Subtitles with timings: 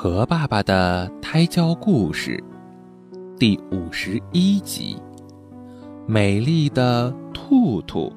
[0.00, 2.40] 和爸爸的胎教故事
[3.36, 4.96] 第五十一集：
[6.06, 8.12] 美丽的兔兔。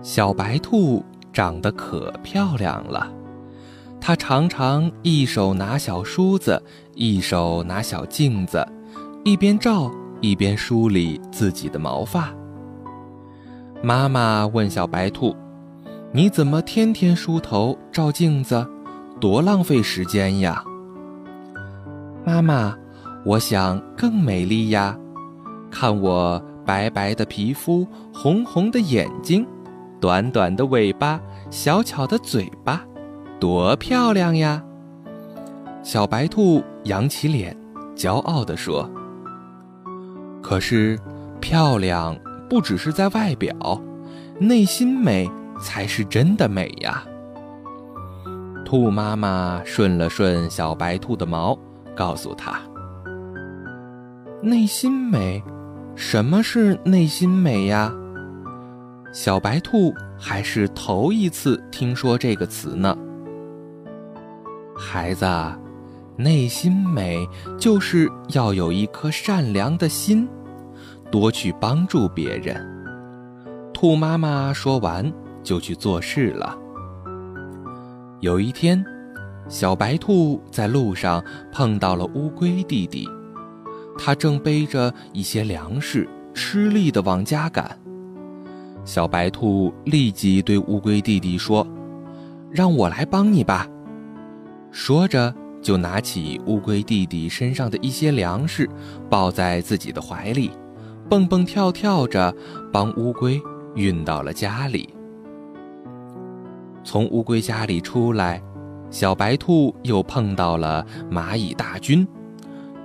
[0.00, 1.04] 小白兔
[1.34, 3.12] 长得可漂亮了，
[4.00, 6.58] 它常常一手拿小梳子，
[6.94, 8.66] 一手拿小镜子，
[9.22, 9.92] 一边照
[10.22, 12.32] 一边梳理自己的毛发。
[13.82, 15.36] 妈妈问小白兔。
[16.14, 18.66] 你怎么天天梳头照镜子，
[19.18, 20.62] 多浪费时间呀！
[22.22, 22.76] 妈妈，
[23.24, 24.94] 我想更美丽呀！
[25.70, 29.46] 看我白白的皮肤，红红的眼睛，
[30.02, 32.84] 短短的尾巴，小巧的嘴巴，
[33.40, 34.62] 多漂亮呀！
[35.82, 37.56] 小白兔扬起脸，
[37.96, 38.86] 骄傲地说
[40.42, 41.00] ：“可是，
[41.40, 42.14] 漂亮
[42.50, 43.80] 不只是在外表，
[44.38, 45.26] 内心美。”
[45.62, 47.02] 才是真的美呀！
[48.64, 51.56] 兔妈妈顺了顺小白兔的毛，
[51.94, 52.60] 告诉他
[54.42, 55.42] ：“内心美，
[55.94, 57.92] 什么是内心美呀？”
[59.14, 62.96] 小白兔还是头一次听说这个词呢。
[64.74, 65.26] 孩子，
[66.16, 70.26] 内心美就是要有一颗善良的心，
[71.10, 72.66] 多去帮助别人。
[73.74, 75.12] 兔妈妈说完。
[75.42, 76.56] 就去做事了。
[78.20, 78.84] 有一天，
[79.48, 83.08] 小白兔在路上碰到了乌龟弟弟，
[83.98, 87.78] 他正背着一些粮食，吃力地往家赶。
[88.84, 91.66] 小白兔立即对乌龟弟弟说
[92.50, 93.68] ：“让我来帮你吧。”
[94.72, 98.68] 说着，就拿起乌龟弟弟身上的一些粮食，
[99.10, 100.50] 抱在自己的怀里，
[101.08, 102.34] 蹦蹦跳跳着
[102.72, 103.40] 帮乌龟
[103.74, 104.88] 运到了家里。
[106.84, 108.42] 从乌龟家里出来，
[108.90, 112.06] 小白兔又碰到了蚂蚁大军。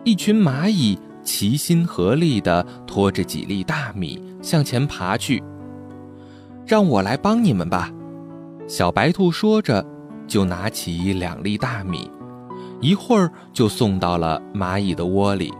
[0.04, 5.44] 一群蚂蚁齐心合力地拖着几粒大米向前爬去。
[6.66, 7.92] 让我来帮你们吧，
[8.68, 9.86] 小白兔说着，
[10.28, 12.10] 就拿起两粒大米，
[12.80, 15.54] 一会儿就送到了蚂蚁的窝里。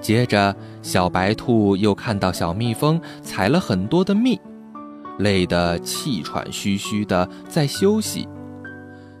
[0.00, 4.40] 接着，小白兔又看到小蜜蜂采了很多的蜜。
[5.18, 8.28] 累得气喘吁吁的在休息，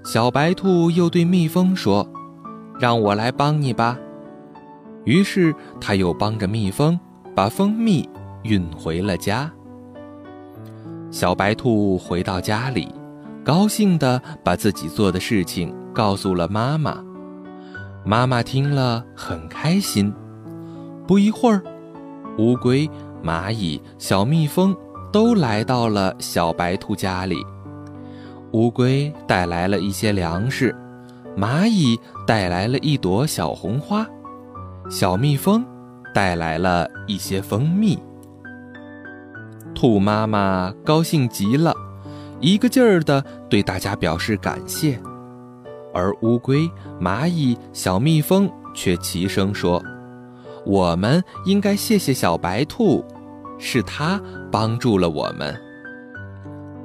[0.04, 2.08] 小白兔又对蜜蜂说
[2.80, 3.98] ：“让我来帮你吧。”
[5.04, 6.98] 于是他又帮着蜜蜂
[7.34, 8.08] 把蜂蜜
[8.44, 9.50] 运回了家。
[11.10, 12.88] 小白兔回到家里，
[13.44, 17.04] 高兴地把自己做的事情告诉了妈妈。
[18.04, 20.12] 妈妈听了很开心。
[21.06, 21.62] 不一会儿，
[22.38, 22.88] 乌龟、
[23.22, 24.74] 蚂蚁、小蜜蜂。
[25.12, 27.44] 都来到了小白兔家里。
[28.52, 30.74] 乌龟带来了一些粮食，
[31.36, 34.06] 蚂蚁带来了一朵小红花，
[34.90, 35.64] 小蜜蜂
[36.14, 37.98] 带来了一些蜂蜜。
[39.74, 41.74] 兔妈妈高兴极了，
[42.40, 45.00] 一个劲儿地对大家表示感谢，
[45.94, 49.82] 而乌龟、蚂蚁、小蜜蜂却齐声说
[50.66, 53.04] ：“我们应该谢谢小白兔。”
[53.58, 54.20] 是他
[54.50, 55.54] 帮助了我们。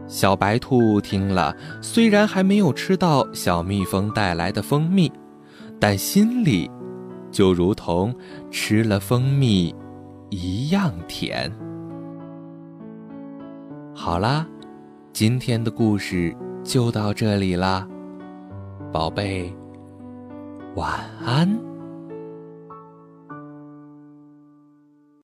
[0.08, 5.12] 小白兔听了，虽然还没有吃到小蜜蜂带来的蜂蜜，
[5.80, 6.72] 但心里
[7.30, 8.16] 就如同
[8.50, 9.76] 吃了蜂蜜
[10.30, 11.52] 一样甜。
[13.94, 14.48] 好啦，
[15.12, 16.34] 今天的故事
[16.64, 17.86] 就到这里啦，
[18.94, 19.54] 宝贝，
[20.76, 20.94] 晚
[21.26, 21.77] 安。